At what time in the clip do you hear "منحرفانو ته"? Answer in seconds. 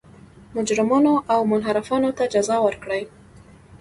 1.51-2.23